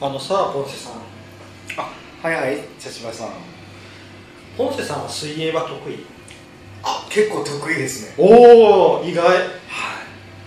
[0.00, 0.92] あのさポンセさん。
[1.76, 1.90] あ
[2.22, 3.28] はいはい茶芝さん。
[4.56, 6.06] ポンセさんは水泳は得意？
[6.84, 8.14] あ結構得意ですね。
[8.16, 9.26] おお意外。
[9.26, 9.38] はい。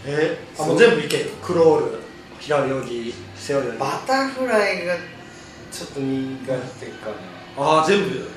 [0.06, 0.68] えあそう。
[0.70, 1.32] もう全部いける？
[1.44, 2.00] クロール。
[2.40, 3.78] 平泳ぎ背泳ぎ。
[3.78, 4.96] バタフライが
[5.70, 7.10] ちょっと苦手か
[7.58, 7.64] な。
[7.64, 8.30] ああ全部。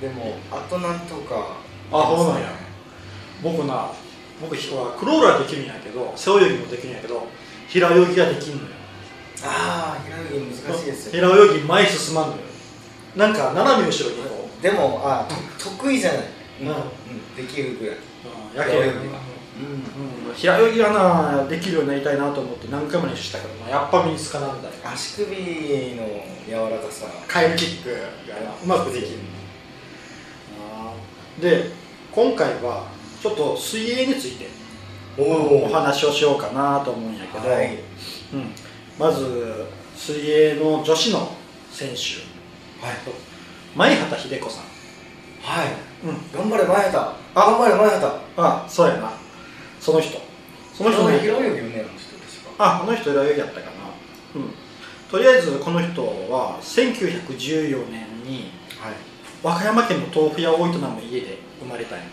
[0.00, 1.56] でもあとなんとか。
[1.92, 2.52] あそうなんや。
[3.42, 3.90] 僕な
[4.40, 7.26] 僕はクロールはできるんやけど背泳ぎもできるんやけど
[7.68, 8.68] 平泳ぎができんのよ
[9.44, 12.42] ああ平泳ぎ難しいですよ平泳ぎ前進まんのよ。
[13.16, 14.62] なんか斜め後ろにこう。
[14.62, 15.34] でもあと
[15.70, 16.22] 得意じゃない。
[16.62, 16.68] うん。
[16.68, 16.74] うん
[17.36, 17.96] できるぐらい。
[17.96, 19.20] うんやけ平泳ぎは。
[19.56, 20.34] うん。
[20.34, 25.42] 平泳ぎはなできるようになりたいなと思って何回も練習したけどなやっぱ身につかなんだよ足首の
[26.46, 27.06] 柔らかさ。
[27.26, 27.96] カエルキックが
[28.62, 29.18] うまくできる。
[30.60, 31.42] あー。
[31.42, 31.70] で
[32.12, 32.86] 今回は
[33.22, 34.48] ちょっと水泳について
[35.18, 37.78] おお話をしようかなと思うんやけど、はい。
[38.32, 38.52] うん、
[39.00, 39.64] まず
[39.96, 41.32] 水泳の女子の
[41.72, 42.20] 選手。
[42.84, 42.96] はい。
[43.74, 44.64] 前畑秀子さん、
[45.42, 45.68] はい。
[46.04, 46.96] うん、頑張れ前畑。
[47.34, 48.16] 頑張れ前畑。
[48.36, 49.10] あそうやな。
[49.80, 50.20] その人。
[50.74, 51.18] その人ね。
[51.20, 53.72] 平泳ぎよねあの人確かあこの人平泳ぎやったかな。
[54.36, 54.50] うん。
[55.10, 58.94] とりあえずこの人は1914年にはい。
[59.42, 62.04] 和歌山県の豆腐屋を営む家で生まれたんや。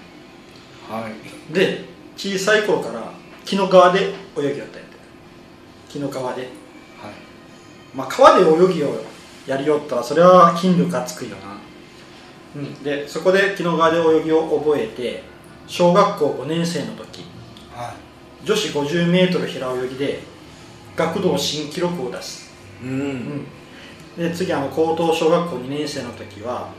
[0.89, 1.53] はい。
[1.53, 1.83] で
[2.15, 3.11] 小さい頃から
[3.43, 4.95] 紀の川で泳ぎよったんやて。
[5.89, 6.43] 紀の川で。
[6.43, 6.66] はい
[7.97, 9.03] まあ川で泳ぎを
[9.47, 11.57] やりよったらそれは筋力がつくよな。
[12.55, 12.83] うん。
[12.83, 15.23] でそこで紀の川で泳ぎを覚えて
[15.65, 17.23] 小学校5年生の時
[17.73, 17.95] は
[18.43, 20.19] 女子 50m 平泳ぎで
[20.95, 22.53] 学童新記録を出す。
[22.83, 23.45] いうん。
[24.17, 26.69] うん、で次あの高等小学校2年生の時は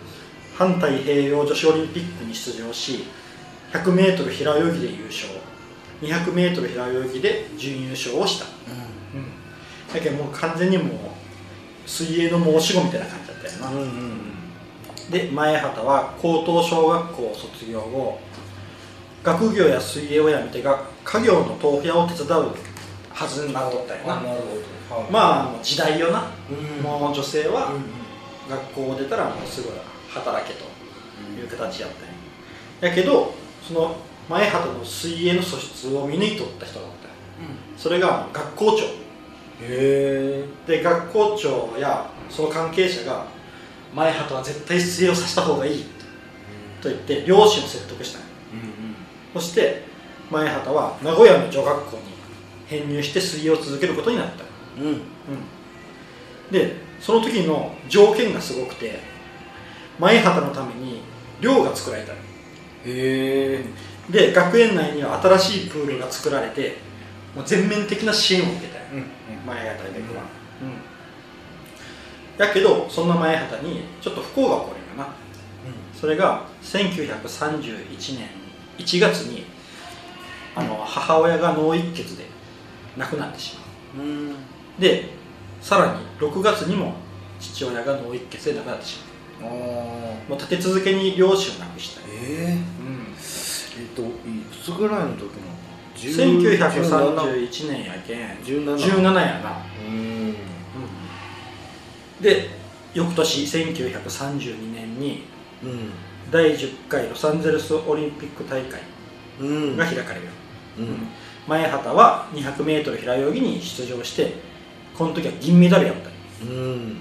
[0.54, 3.04] 反太平洋女子オリンピックに出場し
[3.72, 5.28] 100m 平泳ぎで優勝。
[6.02, 10.96] 200m 平泳ぎで準優勝をした、うん、だけどもう完全にもう
[11.88, 14.20] 水泳の申し子みたいな感じだったよな、うんうん
[15.10, 18.20] で前畑は高等小学校を卒業後
[19.22, 22.54] 学業や水泳をやめてが家業の豆腐屋を手伝う
[23.10, 24.18] はずになったよな。
[24.18, 25.02] あなるほど。
[25.02, 25.10] はい。
[25.10, 26.82] まあ時代よな、うん。
[26.82, 27.74] もう女性はうん。
[27.76, 27.82] うん
[28.48, 29.68] 学校を出たらもうすぐ
[30.08, 30.64] 働けと
[31.38, 33.96] いう形やったんややけどその
[34.28, 37.08] 前畑の水泳の素質を見抜いとった人がおった。
[37.08, 37.10] ん。
[37.10, 37.12] や
[37.76, 39.07] それが学校長
[39.60, 43.26] で学校長やその関係者が
[43.94, 45.84] 前畑は絶対水泳をさせた方がいい
[46.80, 48.18] と言って両親を説得した。
[48.18, 48.26] んや
[49.34, 49.40] うん。
[49.40, 49.82] そして
[50.30, 52.02] 前畑は名古屋の女学校に
[52.66, 54.44] 編入して水泳を続けることになった。
[54.80, 54.86] うん。
[54.86, 54.92] うん。
[54.92, 55.00] うん、
[56.52, 59.00] でその時の条件がすごくて
[59.98, 61.00] 前畑のために
[61.40, 62.18] 寮が作られたの。
[62.18, 62.22] へ
[62.86, 63.64] え
[64.10, 66.76] で学園内には新しいプールが作られて
[67.34, 69.46] もう全面的な支援を受けたようん。
[69.46, 70.22] 前畑では、
[70.62, 75.14] うん、やけどそんな前畑にちょっと不幸が起こるよな。
[75.94, 78.28] それが1931年
[78.78, 79.44] 1月に
[80.54, 82.26] あの母親が脳一血で
[82.96, 83.56] 亡くなってし
[83.96, 84.06] まう。
[84.06, 84.34] うん。
[84.78, 85.10] で
[85.60, 86.94] さらに6月にも
[87.40, 89.08] 父親が脳一血で亡くなってしまう。
[89.40, 94.06] もう立て続けに両親を亡くしたよ、ええうん、えっとい
[94.50, 95.28] くつぐらいの時の
[96.06, 98.18] 1931年やけん。
[98.44, 100.34] 17 17やな、うん。
[102.20, 102.50] で
[102.94, 105.24] 翌年1932年に
[105.62, 105.90] うん。
[106.30, 108.80] 第10回ロサンゼルスオリンピック大会
[109.40, 109.76] うん。
[109.76, 110.32] が開かれるよ、
[110.78, 111.08] うん。
[111.46, 114.34] 前畑は 200m 平泳ぎに出場して
[114.96, 116.02] この時は銀メダルやった。
[116.02, 117.00] ようん。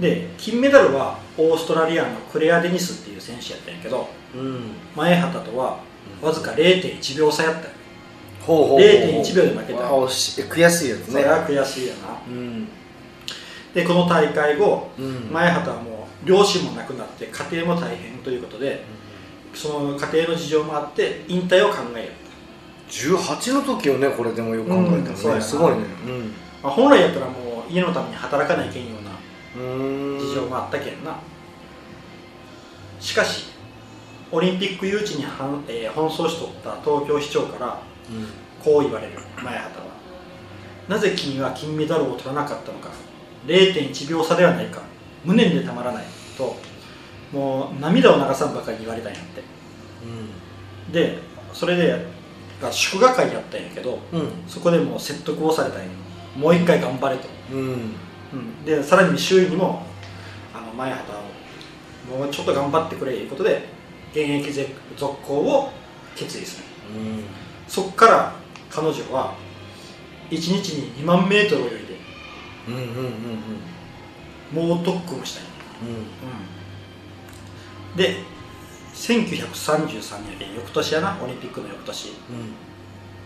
[0.00, 4.60] で金メダルはオーストラリアのクレア・デニスっていう選手やったんやけどうん。
[4.96, 5.80] 前畑とは
[6.22, 7.60] わずか0.1秒差やった。
[7.60, 7.77] よほうほうほう
[8.48, 9.80] 0.1秒で負けた。
[9.80, 11.12] 悔しいやつね。
[11.12, 12.20] それは悔しいよな。
[12.26, 12.68] うん。
[13.74, 15.30] でこの大会後うん。
[15.32, 18.84] 前畑はもう両親も亡くなって家庭も大変ということで
[19.54, 22.12] その家庭の事情もあって引退を考える
[22.90, 25.40] 18の時よねこれでもよく考えたらね。
[25.40, 25.84] すごいね。
[26.62, 30.18] まあ、本来やったらもう家のために働かないけんようなうんうん。
[30.18, 31.16] 事情もあったけんな。
[33.00, 33.46] しかし
[34.30, 37.80] オリンピック誘致に反、えー奔走しとった東京市長から
[38.62, 39.12] こう言われる
[39.42, 39.86] 前畑は。
[40.88, 42.90] なぜ君は金メダルを取らなかったのか。
[43.46, 44.82] 0.1秒差ではないか。
[45.24, 46.04] 無念でたまらない
[46.36, 46.56] と。
[47.32, 49.42] もう涙を流さんばかり言われたんやって。
[50.92, 51.18] で
[51.52, 52.06] それで
[52.62, 54.30] が祝賀会やったんやけどうん。
[54.46, 55.86] そこでもう説得をされたんや。
[56.36, 57.94] もう一回頑張れと、うん。
[58.32, 59.82] うん、でさらに周囲にも
[60.54, 61.12] あの前畑
[62.12, 63.68] をもうちょっと頑張ってくれということで
[64.12, 65.72] 現役ぜ続行を
[66.16, 66.64] 決意する。
[66.96, 68.32] うんそこから
[68.70, 69.34] 彼女は
[70.30, 71.76] 1日に2万メートル泳いで
[72.68, 72.84] うんうんう
[74.64, 75.50] ん猛特訓をしたんや、
[77.92, 78.16] うん、で
[78.94, 82.12] 1933年で翌年やなオリンピックの翌年。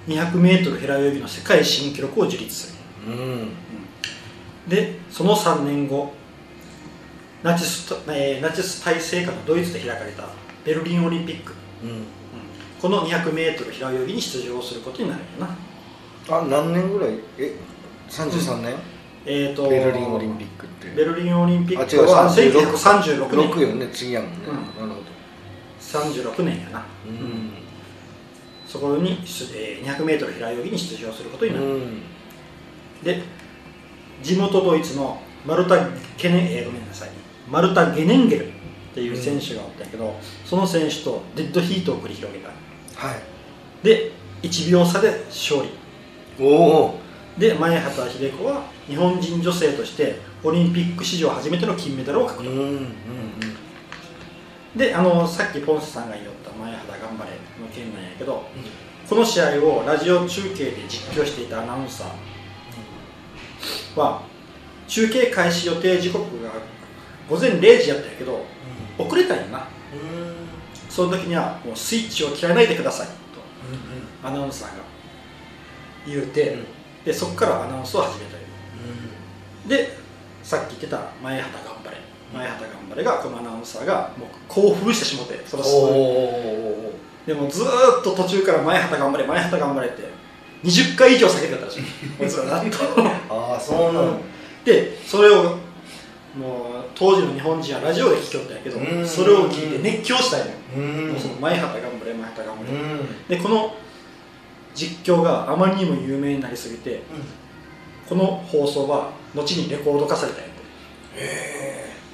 [0.09, 3.49] 200m 平泳ぎの世界新記録を樹立する、うん。
[4.69, 6.13] でその3年後
[7.43, 10.25] ナチス,、えー、ナチス体制下のドイツで開かれた
[10.65, 12.05] ベルリンオリンピック、うんうん、
[12.83, 16.37] この 200m 平泳ぎに出場することになるよな。
[16.37, 17.15] あ何年ぐらい？
[17.39, 17.55] え
[18.11, 18.79] 33年、うん、
[19.25, 23.51] えーと、ベルリンオリンピックってベルリンオリンピックは1936年。
[23.51, 25.13] 6よね次やもんね、うん、なるほど
[25.81, 27.53] 36年やな、うん、
[28.67, 31.81] そこに、えー、200m 平泳ぎに出場することになる、
[33.03, 33.23] で
[34.23, 35.87] 地元ドイツのマルタ・
[36.17, 37.11] ケネ、えー、ごめんなさい。
[37.49, 38.51] マルタ・ゲネンゲルっ
[38.95, 40.13] ていう選手がおったけど、うん、
[40.45, 42.51] その選手とデッドヒートを繰り広げた、
[43.03, 44.13] はい、で
[44.43, 45.71] 1秒差で勝利。
[46.41, 46.99] おお
[47.37, 52.89] で前畑秀子は日本人女性としてオリンピック史上初めての金メダルを獲得、うんうんうん、
[54.77, 64.23] であのさっきポンセさんが言った前畑頑張れの件なんやけど、うん、この試合をラジオ中継で実況していたアナウンサーは
[64.87, 66.51] 中継開始予定時刻が
[67.29, 68.45] 午前0時やったんやけど、
[68.99, 69.69] うん、遅れたんやな
[70.95, 74.85] その時にはもうスイッチを切らないでくださいと、アナウンサーが
[76.07, 76.59] 言うて、
[77.05, 78.43] でそこからアナウンスを始めたよ、
[79.67, 79.97] で
[80.43, 81.97] さっき言ってた前畑頑張れ。
[82.35, 85.63] 前畑頑張れがこのアナウンサーがもう興奮してしもてその
[87.27, 87.67] でもずっ
[88.03, 90.03] と途中から前畑頑張れ前畑頑張れって
[90.65, 91.83] 20回以上叫んでたらしい。
[92.29, 92.49] ずっと。
[93.31, 94.21] ああそうなの、
[94.65, 95.59] でそれを
[96.37, 100.47] もう当時の日本人はラジオで聞きよったんやけどそれを聞いて熱狂したんや。
[100.75, 102.63] もうその前畑頑張れ前畑頑張
[103.29, 103.37] れ。
[103.37, 103.75] でこの
[104.75, 107.03] 実況があまりにも有名になりすぎて、
[108.09, 110.53] この放送は後にレコード化されたんやて。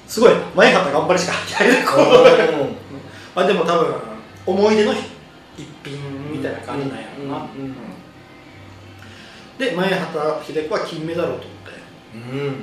[0.07, 1.87] すごい前畑頑張れしか入ってない。
[3.35, 3.95] あでも多分
[4.45, 4.99] 思い出の一
[5.83, 7.47] 品みたいな感じなんやろな、
[9.57, 11.69] で前畑秀子は金メダルを取って。
[11.69, 11.78] うん、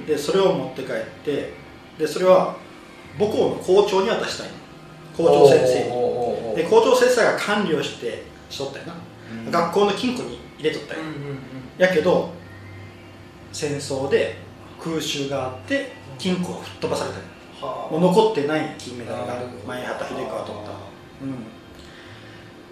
[0.06, 0.94] でそれを持って帰っ
[1.24, 1.52] て
[1.98, 2.56] でそれは
[3.18, 4.48] 母校の校長に渡したい。
[5.16, 6.56] 校長先生に。
[6.56, 8.94] で校長先生が管理をしてしとったよな、
[9.46, 11.38] うん、学校の金庫に入れとったよ、うんうんうん、
[11.76, 12.30] やけど
[13.52, 14.38] 戦争で
[14.82, 20.70] 空襲があって金庫が吹っ飛ばされたよ、もう残ってない金メダルが前畑秀子が取った、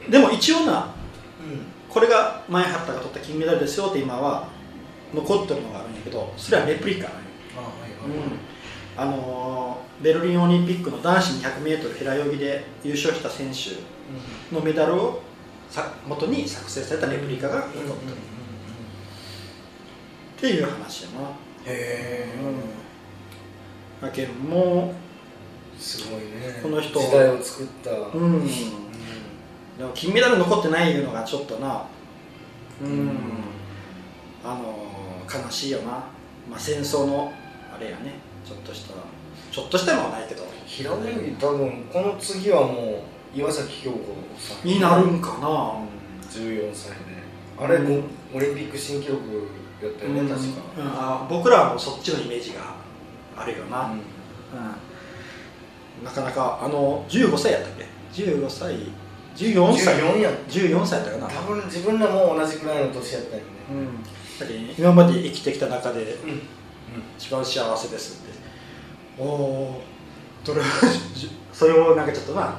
[0.04, 0.94] うん、でも一応な、
[1.90, 4.48] これが前畑が取った金メダルですよって今は
[5.14, 7.24] 残ってるのがあるんやけどそれはレプリカなん
[8.96, 15.22] あのベルリンオリンピックの男子 200m 平泳ぎで優勝した選手のメダルを
[15.68, 17.90] さ元に作成されたレプリカが残ってる。
[20.36, 21.28] っていう話やな。
[21.64, 22.28] へえ、
[24.00, 24.94] だけども
[25.76, 26.60] うすごいね。
[26.62, 27.90] この人時代を作った。
[27.90, 31.86] うん、うん、でも金メダル残ってないいうのがちょっとな。
[32.82, 33.10] うん、うん、
[34.44, 34.83] あの
[35.42, 35.90] 悲しいよな、
[36.50, 37.32] まあ、戦争の
[37.74, 38.12] あれやね。
[38.44, 38.94] ちょっとした
[39.50, 43.04] ちょっとしたのはないけど平泳ぎ多分この次はも
[43.34, 43.98] う岩崎恭子
[44.38, 45.50] さんになるんかな、う
[45.82, 45.88] ん、
[46.28, 46.96] 14歳で
[47.58, 48.04] あれ、うん、
[48.34, 49.48] オリンピック新記録
[49.82, 50.46] やったよね、うん、確か、
[50.78, 52.74] うん、あ僕らはもうそっちのイメージが
[53.36, 54.00] あるよな、うん。
[56.04, 58.74] なかなかあの15歳やったっけ？15歳。
[59.36, 59.96] 14歳。
[59.96, 61.28] 14や14歳やったかな。
[61.28, 63.88] 多分自分らも同じくらいの年やったよね、うん
[64.38, 66.42] ぱり今まで生きてきた中で、うん、
[67.18, 69.82] 一番幸せですって、おお
[70.46, 70.62] れ
[71.52, 72.58] それをなんかちょっとな、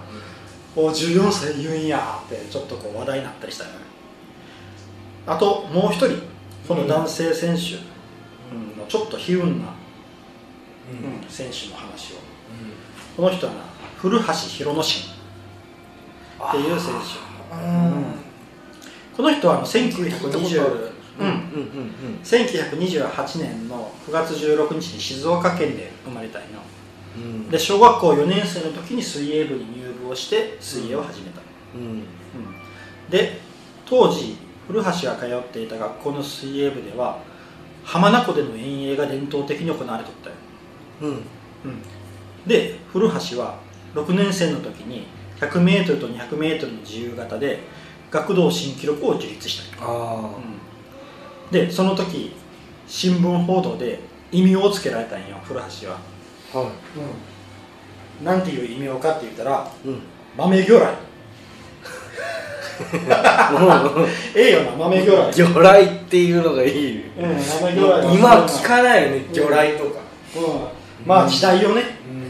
[0.76, 3.78] うん、お14歳言うんやってちょっとこう話題になったりしたよね。
[5.28, 6.22] あともう一人
[6.68, 7.76] この男性選手
[8.80, 9.74] のちょっと悲運な、
[11.28, 12.16] 選手の話を、
[13.16, 13.60] この人はな
[13.98, 15.16] 古橋宏之進。
[16.38, 17.02] っていう選手、
[19.16, 21.28] この人は1920うん。
[21.28, 21.34] うん。
[21.34, 21.38] うん。
[21.38, 26.62] うん、1928年の9月16日に静岡県で生まれたいの、
[27.16, 31.42] うん、で小学校4年生の時に水泳部に入部をして水泳を始めた、
[31.76, 32.04] うん、うん、
[33.10, 33.40] で
[33.86, 37.20] 当時古橋が通っていた学校の水泳部では
[37.84, 40.36] 浜名湖での遠泳が伝統的に行われとったよ、
[41.02, 41.10] うん。
[41.10, 41.22] うん、
[42.48, 43.60] で古橋は
[43.94, 45.06] 6年生の時に
[45.40, 47.60] 100m と 200m の自由形で
[48.12, 49.86] 学童新記録を樹立した。
[49.86, 50.32] ああ、うん。
[51.52, 52.36] でその時
[52.88, 54.00] 新聞報道で
[54.32, 56.00] 異名をつけられたんよ古橋は。
[56.54, 60.00] はい、うん、なんていう異名かって言ったら、うん、
[60.38, 60.98] 豆魚雷。
[64.36, 65.34] ええよな豆魚雷。
[65.34, 67.40] 魚雷っていうのがいい、うん、豆
[67.76, 68.16] 魚雷。
[68.16, 70.00] 今聞かないよね魚雷とか、
[70.36, 72.26] うん、まあ時代をね、うん。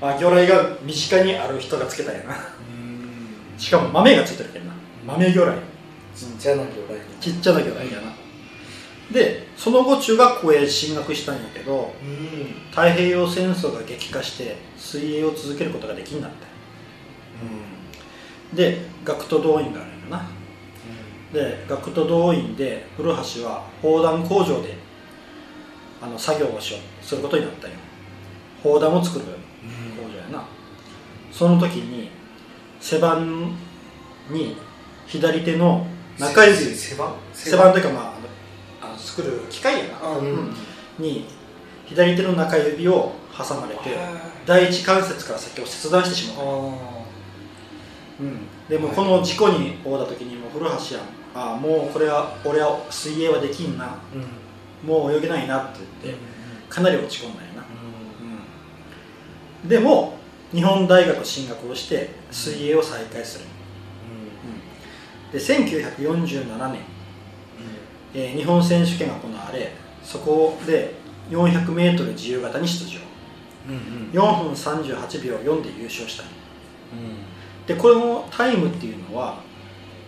[0.00, 2.34] まあ、魚雷が身近にある人がつけたんやな。
[2.34, 3.58] うん。
[3.58, 4.72] しかも豆がついてるけんな。
[5.06, 5.60] 豆魚雷。
[6.14, 7.00] ちっちゃな魚雷。
[7.20, 8.12] ちっちゃな魚雷やな
[9.12, 12.54] でその後中学校へ進学したんやけどうん。
[12.70, 16.48] 太平洋戦争が激化して水泳を続けることができんなった
[18.56, 20.28] で学徒動員があるんやな。
[21.32, 24.74] で学徒動員で古橋は砲弾工場で
[26.00, 27.76] あの作業をしようすることになったんよ。
[28.62, 30.44] 砲弾を作る工場やな。
[31.30, 32.10] その時に
[32.80, 33.52] 背番
[34.30, 34.56] に
[35.06, 35.86] 左手の
[36.18, 37.14] 中指せ背番？
[37.34, 38.17] 背番というかまあ
[38.98, 40.26] 作る機械やな、あうん。
[40.26, 40.54] うん
[40.98, 41.26] に
[41.86, 43.96] 左手の中指を挟まれて
[44.44, 46.74] 第一関節から先を切断してしまう、あ
[48.20, 48.38] うん、
[48.68, 53.84] でもこの事故に遭った時にもう古橋やんああもうこれは俺は水泳はできんな。
[53.84, 54.26] ーうん。
[54.84, 56.20] もう泳げないなって言って
[56.68, 57.64] かなり落ち込んだんやな、う
[59.62, 60.16] うん、でも
[60.52, 63.44] 日本大学進学をして水泳を再開する、
[65.32, 66.80] で1947年、
[68.14, 69.72] えー日本選手権が行われ
[70.02, 70.94] そこで
[71.30, 72.98] 400m 自由形に出場。
[73.68, 74.10] うんうん。
[74.12, 76.22] 4分38秒4で優勝した。
[76.24, 76.26] ん。
[76.26, 76.32] よ
[77.66, 79.40] でこのタイムっていうのは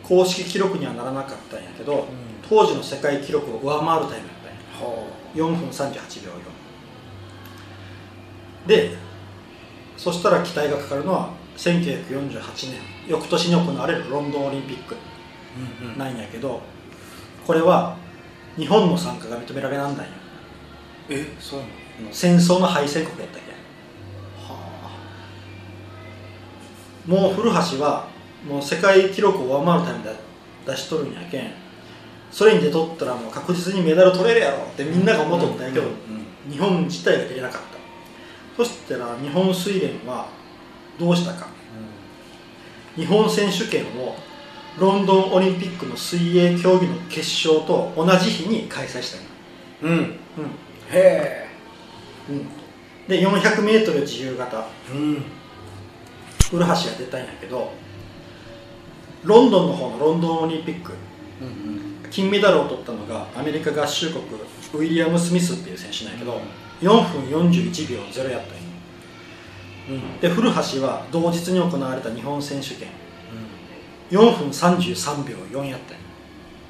[0.02, 2.06] 公式記録にはならなかったんやけど
[2.48, 4.36] 当時の世界記録を上回るタイムやっ
[4.78, 4.90] たんや。
[4.90, 6.32] は4分38秒
[8.64, 8.96] 4で
[9.96, 12.32] そしたら期待がかかるのは1948
[12.70, 14.96] 年翌年に行われるロンドンオリンピック
[15.94, 16.62] あなんやけど
[17.46, 17.96] これは
[18.56, 20.12] 日本の参加が認められなんだんや
[21.08, 21.72] えそうなの？
[22.12, 23.52] 戦争の敗戦国やったっけ？
[24.52, 24.56] は
[27.06, 28.08] もう古橋は
[28.46, 30.14] もう世界記録を上回るタイムで
[30.66, 31.50] 出しとるんやけん。
[32.30, 35.86] それに出とったらもう確実にメダル取れるやろってみんなが思っとったんやけど、
[36.48, 37.68] 日本自体が出れなかった。
[38.56, 40.28] そしたら日本水連は
[40.98, 41.48] どうしたか。
[42.94, 44.14] 日本選手権を
[44.78, 49.26] ロンドンオリンピックの水泳競技の決勝と同じ日に開催したんや
[49.82, 49.90] うん。
[49.90, 49.98] うん。
[49.98, 50.16] うんへ
[50.92, 51.46] え。
[52.28, 52.48] うん。
[53.08, 54.66] で 400m 自由形。
[54.92, 55.22] うん。
[56.50, 57.72] 古橋が出たんやけど
[59.24, 60.92] ロンドンの方のロンドンオリンピック。
[61.40, 64.24] うん金メダルを取ったのがアメリカ合衆国
[64.74, 66.40] ウィリアム・スミスっていう選手なんやけど、
[66.80, 68.62] 4分41秒0やったんよ、
[69.90, 72.88] うん、で古橋は同日に行われた日本選手権
[74.10, 76.00] 4分33秒4やったんよ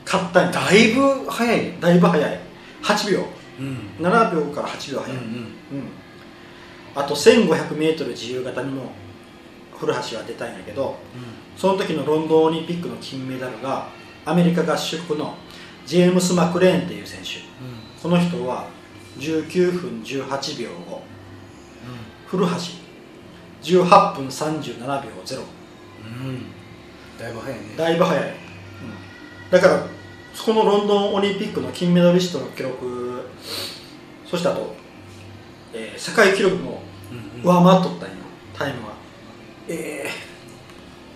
[0.05, 0.51] 勝ったんや。
[0.51, 1.57] だいぶ早い。
[1.57, 2.41] ねだいぶ早い。
[2.83, 3.25] 8秒。
[3.61, 4.07] うん。
[4.07, 5.55] 7秒から8秒早い、うんうん。
[6.95, 8.93] あと 1500m 自由形にも
[9.79, 10.99] 古橋は出たんやけど
[11.57, 13.89] その時のロンドンオリンピックの金メダルが
[14.27, 15.35] アメリカ合衆国の
[15.87, 17.41] ジェームス・マクレーンっていう選手。
[18.03, 18.67] この人は
[19.19, 21.03] 19分18秒後
[22.27, 22.81] 古橋。
[23.63, 25.43] 18分37秒0う
[26.07, 26.60] ん
[27.21, 27.67] だいぶ早いね。
[27.77, 28.35] だいぶ早い、
[29.51, 29.87] だから
[30.45, 33.29] このロンドンオリンピックの金メダリストの記録
[34.27, 34.75] そしてあと、
[35.75, 36.83] えー世界記録も
[37.45, 38.15] 上回っとったんよ
[38.57, 38.95] タイムは。
[39.69, 40.11] ええ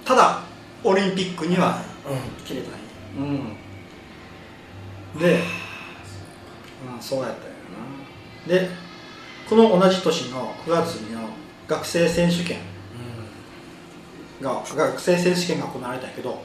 [0.05, 0.43] ただ
[0.83, 2.45] オリンピックにはうん。
[2.45, 2.79] 切れたんよ
[5.15, 5.19] うん。
[5.19, 5.39] で、
[6.87, 7.35] まあ、そうやっ
[8.47, 8.69] たんやな。
[8.69, 8.69] で
[9.49, 11.29] この同じ年の9月の
[11.67, 12.59] 学生選手権
[14.45, 16.41] が学生選手権が行われたけど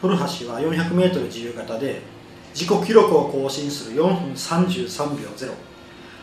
[0.00, 2.00] 古橋は 400m 自由形で
[2.54, 5.30] 自己記録を更新する4分33秒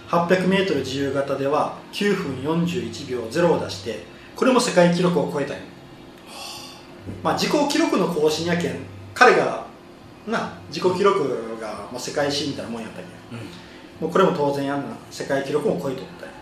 [0.10, 4.04] 0800m 自由形では9分41秒0を出して
[4.36, 5.64] これも世界記録を超えたんよ
[7.24, 8.76] まあ自己記録の更新やけん
[9.14, 9.70] 彼が
[10.28, 13.10] な自己記録がもう世界新みたいなもんやったんや。
[14.00, 14.96] もうこれも当然やんな。
[15.12, 16.34] 世界記録も超えとったんや。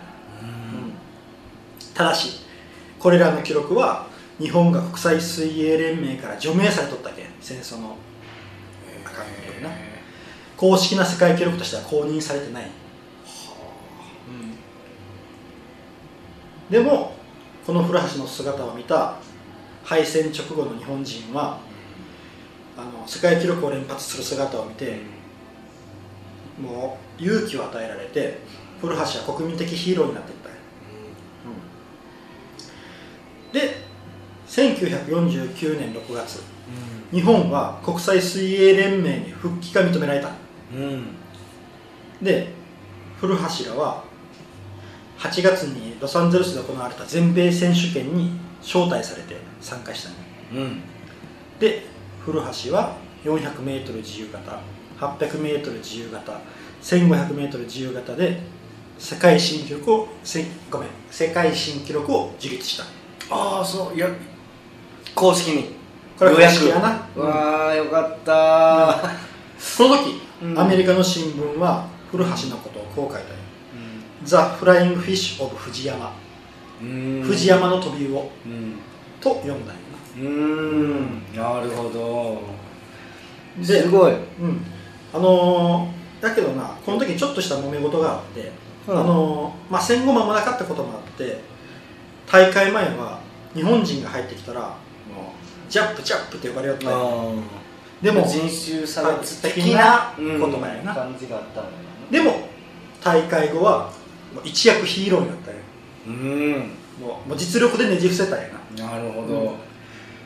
[0.42, 1.94] うん。
[1.94, 2.40] ただし
[2.98, 4.06] これらの記録は
[4.38, 7.96] 日本が国際水泳連盟から除名されとったけん戦争の。
[9.04, 9.74] あかんけどな
[10.56, 14.54] 公式な世界記録としては公認されてない、うん。
[16.70, 17.14] でも
[17.66, 19.16] この古橋の姿を見た
[19.84, 21.60] 敗戦直後の日本人は
[22.76, 25.00] あの世界記録を連発する姿を見て
[26.60, 28.38] もう勇気を与えられて
[28.80, 30.48] 古橋は国民的ヒーローになっていった
[34.58, 36.40] 1949年6月
[37.12, 40.32] 日本は国際水泳連盟に復帰が認められた。
[40.74, 41.04] うん。
[42.20, 42.48] で
[43.20, 44.02] 古橋らは
[45.18, 50.10] 8月にロサンゼルスで行われた全米選手権に招待されて参加した
[50.56, 50.64] の。
[50.64, 50.80] うん。
[51.60, 51.86] で
[52.24, 54.60] 古橋は 400m 自由形
[54.98, 56.40] 800m 自由形
[56.82, 58.40] 1500m 自由形で
[58.98, 62.84] 世界新記録をせごめん世界新記録を樹立した。
[63.30, 64.08] ああそういや
[65.18, 65.74] 公式に。
[66.16, 67.22] これはようやく公式やな。
[67.22, 69.10] わあよかった
[69.58, 70.58] その時、うん。
[70.58, 73.36] アメリカの新聞は古橋のことをこう書いたよ
[74.24, 76.12] 「ザ・フライング・フィッシュ・オブ・藤山」
[76.80, 77.22] うん。
[77.24, 78.20] 藤山の飛び魚。
[78.46, 78.74] うん。
[79.20, 79.82] と読んだんよ
[80.16, 81.22] うん。
[81.34, 82.40] なるほど。
[83.62, 84.12] すごい。
[84.12, 84.14] う
[84.46, 84.64] ん、
[85.12, 88.50] あのーだけどなこの時ちょっとした揉め事があって、
[88.86, 89.00] うん。
[89.00, 91.40] あのーまあ、戦後間もなかったこともあって
[92.30, 93.20] 大会前は
[93.54, 94.76] 日本人が入ってきたら
[95.68, 97.34] ジャップジャップって呼ばれよったんよ
[98.02, 100.94] でも人種差別的的なな言葉やな。
[100.94, 101.72] 感じがあったのよ
[102.10, 102.48] でも
[103.02, 103.92] 大会後は
[104.44, 105.60] 一躍ヒーローになったんよ。
[106.06, 106.70] うん。
[107.00, 108.86] もう実力でねじ伏せたんやな。
[108.86, 109.54] なるほど。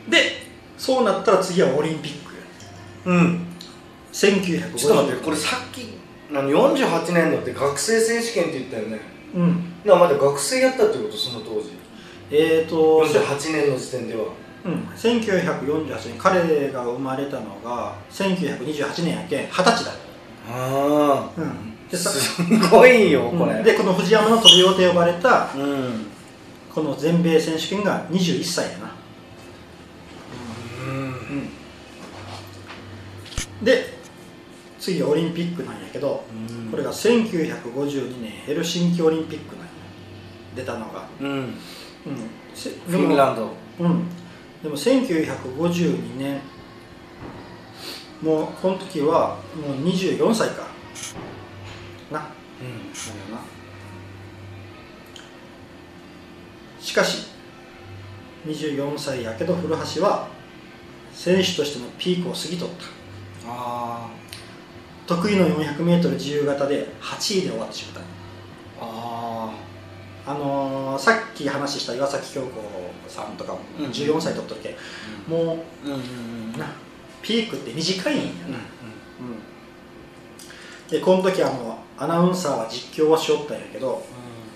[0.09, 0.43] で
[0.77, 2.33] そうなったら次はオリンピック
[3.09, 3.47] うん。
[4.11, 5.97] 1950ちょっと待ってこれさっき
[6.31, 8.99] 何48年のって学生選手権って言ったよね。
[9.35, 9.73] うん。
[9.85, 11.71] なまだ学生やったってことその当時。
[12.31, 14.25] えーと48年の時点では
[14.65, 19.91] うん、1948年彼が生まれたのが1928年やけん二十歳だ、
[20.49, 23.53] あうん、でさすごいよこれ。
[23.53, 26.05] うんでこの藤山の飛び魚と呼ばれたうん。
[26.73, 28.95] この全米選手権が21歳やな、
[30.87, 31.49] うん。
[33.63, 33.93] で
[34.79, 36.23] 次オリンピックなんやけど
[36.71, 39.73] これが1952年ヘルシンキオリンピックなんや。
[40.55, 41.27] 出たのが、うん。
[41.29, 41.55] うん、
[42.53, 43.49] せフィンランド。
[43.79, 44.05] うん、
[44.63, 46.39] でも1952年
[48.21, 50.67] もうこの時はもう24歳か。
[52.09, 52.19] な。
[52.19, 52.29] なん。
[52.29, 52.33] だよ
[53.31, 53.41] な
[56.79, 57.27] しかし
[58.47, 60.29] 24歳やけど古橋は
[61.11, 62.85] 選手としてのピークを過ぎとった。
[63.45, 64.07] あ
[65.05, 67.99] 得意の 400m 自由形で8位で終わってしまった。
[67.99, 68.03] あ
[70.25, 72.49] あのーさっき話した岩崎京子
[73.07, 73.85] さんとかもうん。
[73.87, 74.77] 14歳取っとるけ、
[75.27, 75.37] も
[75.83, 75.91] うん。
[75.91, 76.67] うんうんうな
[77.21, 78.63] ピークって短いんやな、うん
[80.89, 84.05] でこの時あのアナウンサーは実況はしよったんやけど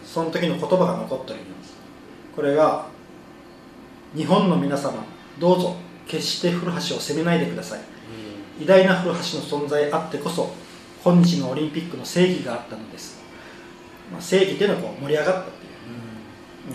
[0.06, 1.76] その時の言葉が残ってるんです。
[2.36, 2.86] これが
[4.16, 5.04] 日本の皆様
[5.40, 5.76] どうぞ
[6.08, 7.80] 決して古橋を責めないでください。
[8.60, 9.24] 偉大な古橋の
[9.64, 10.52] 存在あってこそ
[11.04, 13.20] 今日のオリンピックの正義があったのです、
[14.12, 15.52] まあ、正義っていうのはこう盛り上がった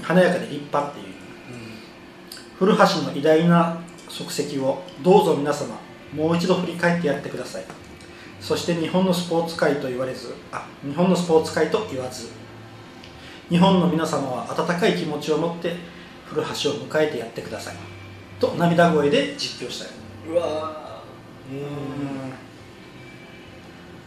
[0.00, 1.06] 華やかで立派っていう
[2.58, 5.76] 古橋の偉大な足跡をどうぞ皆様
[6.14, 7.64] もう一度振り返ってやってください。
[8.40, 12.28] そして日本のスポーツ界と言われずあ日本のスポーツ界と言わず
[13.48, 15.76] 日本の皆様は温かい気持ちを持って
[16.26, 17.76] 古橋を迎えてやってください。
[18.40, 19.90] と涙声で実況したよ
[20.28, 21.02] うわ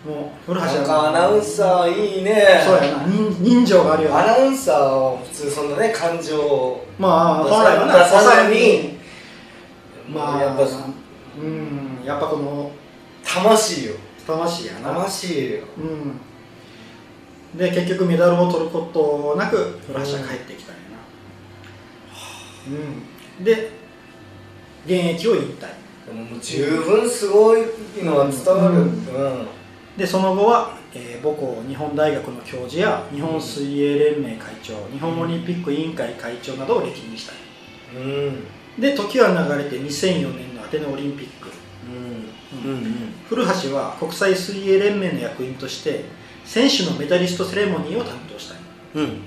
[0.06, 2.62] もう古橋アナウンサーいいね。
[2.64, 3.08] そうやな。
[3.08, 4.16] 人人情があるよね。
[4.16, 9.00] アナウンサーは普通そんなね感情をまあ出本来はなさ出さずに。
[10.08, 12.06] まあやっぱうん。
[12.06, 12.72] やっぱこの
[13.24, 13.94] 魂よ。
[14.28, 14.94] 魂やな。
[14.94, 15.64] 魂よ。
[15.78, 17.58] うん。
[17.58, 20.82] で結局メダルを取ることなく古橋は帰ってきたんや
[22.70, 22.78] な、
[23.38, 23.72] うん、で
[24.86, 25.68] 現役を引退。
[26.06, 27.64] でももう十分すごい
[28.04, 28.76] のは伝わる。
[28.76, 28.88] ううん
[29.44, 29.48] ん
[29.98, 37.34] でその後は、えー母校日本大学の教授や日本水泳連盟会長日本オリンピック委員会会長などを歴任した。
[37.98, 38.44] うん。
[38.80, 41.50] で時は流れて2004年のアテネオリンピック。
[42.64, 42.72] うん。
[42.72, 43.14] うん。
[43.28, 46.06] 古橋は国際水泳連盟の役員として
[46.44, 48.56] 選手のメダリストセレモニーを担当した。
[48.96, 49.22] うん。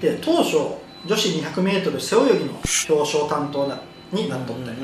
[0.00, 0.56] で当初
[1.04, 3.80] 女子 200m 背泳ぎの表彰担当な
[4.12, 4.62] になっとった。
[4.62, 4.74] んや、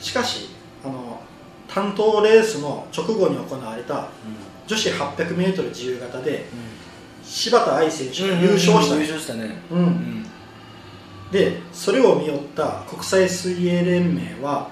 [0.00, 0.55] しかしあの
[1.76, 4.08] 担当レースの直後に行われた
[4.66, 6.46] 女子 800m 自由形で
[7.22, 8.96] 柴田愛選手が優勝した。
[8.96, 9.58] ん優や勝したね。
[9.70, 9.84] ううん。
[9.84, 10.26] ん
[11.30, 14.70] でそれを見よった国際水泳連盟は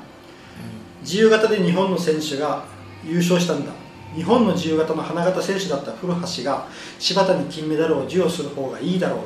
[1.03, 2.65] 自由形で日本の選手が
[3.05, 3.73] 優勝したんだ。
[4.15, 6.67] 日本の自由形の花形選手だった古橋が
[6.99, 9.21] 柴田に金メダルを授与する方がいいだろう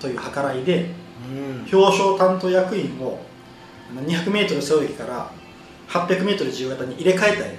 [0.00, 0.90] という計らいで
[1.30, 1.78] うん。
[1.80, 3.20] 表彰担当役員を
[3.94, 5.30] 200m 背泳ぎから
[5.90, 7.54] 800m 自由形に入れ替えたんよ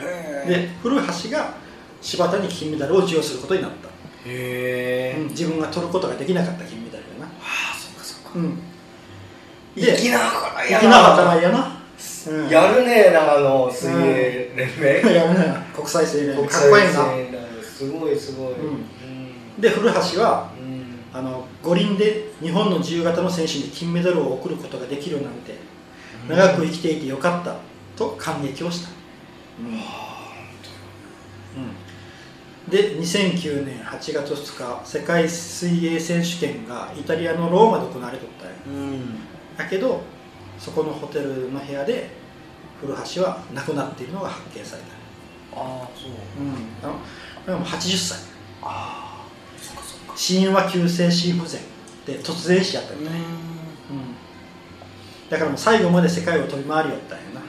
[0.00, 1.54] へで古橋が
[2.00, 3.88] 柴田に金メダルを授与することになった、
[4.24, 7.30] えうん自分が取ることができなかった金メダルやな、あ
[7.72, 8.38] あそっかそっか。
[8.38, 8.58] うん、
[9.76, 11.82] 粋な計らい粋な計らいやな、
[12.28, 15.10] うん、やるね長野水泳連盟。
[15.12, 16.42] やるな国際水泳連盟。
[16.42, 16.90] 国かっこいいな、
[17.62, 18.52] すごいすごい。
[18.52, 19.60] うん。
[19.60, 20.78] で古橋はうん。
[21.12, 25.54] あの五輪で日本の自由形の選手に金メダルを贈ることができるなんて
[26.28, 27.56] 長く生きていてよかった。
[27.98, 28.90] と感激をした、
[29.58, 29.80] うん。
[32.70, 38.54] で2009年8月2日世界水泳選手権がイタリアのローマで行われとったんや。
[38.66, 39.18] うん。
[39.56, 40.02] だけど
[40.58, 42.10] そこのホテルの部屋で
[42.80, 44.88] 古橋は亡くなっているのが発見された。
[45.60, 46.10] ああそう。
[46.40, 46.54] うん。
[46.84, 48.18] あのもう80歳
[48.62, 49.26] ああ
[50.14, 51.60] 死因は急性心不全
[52.06, 53.24] で突然死やったみたい、うん、
[55.30, 57.40] だからもう最後まで世界を飛び回りよったんやな。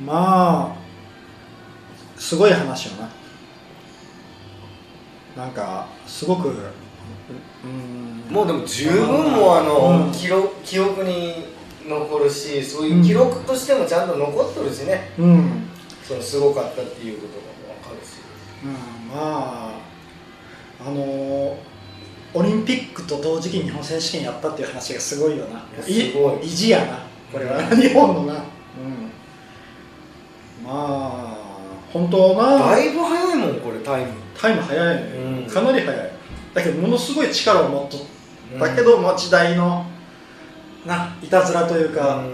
[0.00, 0.06] うん。
[0.06, 0.76] まあ
[2.18, 3.10] すごい話よな。
[5.44, 6.48] なんかすごく
[7.64, 8.32] うん。
[8.32, 10.12] もうでも十分もうあの、うん。
[10.12, 11.46] 記録記憶に
[11.86, 15.68] 残るしそういう記録としてもちゃんと残っとるしね、うん、うん
[16.02, 18.18] そのすごかったっていうことが分かるし。
[19.12, 19.90] まあ
[20.82, 21.58] あの
[22.32, 25.58] オリンピックと同時期に日本選手権やったっていう話がすごいよな。
[25.58, 26.46] いやすごい。
[26.46, 26.98] 意地やな。
[27.32, 27.60] これは。
[27.74, 28.34] 日本のな。
[28.34, 28.40] うん。
[30.64, 31.36] まあ
[31.92, 32.58] 本当な。
[32.58, 34.12] だいぶ早いもんこれタイム。
[34.38, 35.02] タイム早いね、
[35.46, 35.50] うん。
[35.50, 36.10] かなり早い。
[36.54, 38.00] だけどものすごい力を持っとっ
[38.58, 38.76] た。
[38.76, 39.86] けど、まあ時代の
[40.86, 42.24] ないたずらというか。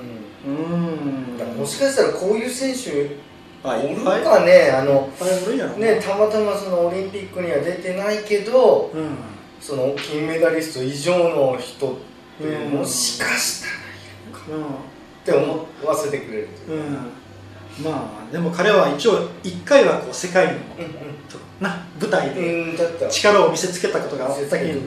[0.47, 1.59] うん。
[1.59, 3.11] もしかしたらこういう選手いっ
[3.63, 3.87] ぱい。
[3.87, 4.71] いっかね
[5.79, 9.17] ねたまたまそのオリンピックには出てないけどうん
[9.61, 11.97] その金メダリスト以上の人っ
[12.39, 14.65] てうんもしかしたらうん。
[14.65, 14.69] っ
[15.25, 17.01] て思わせてくれるというか。
[17.79, 17.85] うん。
[17.85, 20.59] まあでも彼は一応一回はこう世界のうん
[21.61, 22.77] な舞台で
[23.11, 24.81] 力を見せつけたことがあったけん。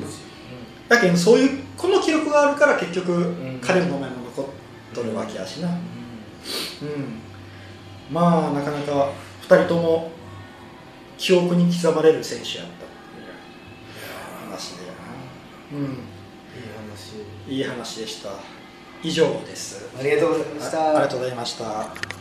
[0.87, 3.59] だけどそういうこの記録があるから結局ん。
[3.61, 4.45] 彼の名前も残っ
[4.93, 5.69] とるわけやしな。
[5.69, 5.77] うん。
[8.11, 9.11] まあなかなか
[9.47, 10.11] 2人とも
[11.17, 12.67] 記憶に刻まれる選手やっ
[14.49, 14.83] 話で。
[15.73, 15.83] うん。
[15.83, 15.93] いい
[16.73, 17.47] 話。
[17.47, 18.29] いい話でした。
[19.03, 19.87] 以上です。
[19.97, 20.81] ありがとうございました。
[20.81, 22.18] あありがとうございました